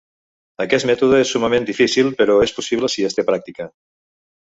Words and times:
Aquest 0.65 0.87
mètode 0.91 1.19
és 1.25 1.35
summament 1.35 1.69
difícil, 1.69 2.11
però 2.25 2.41
és 2.49 2.57
possible 2.59 2.93
si 2.97 3.09
es 3.11 3.19
té 3.19 3.31
pràctica. 3.33 3.73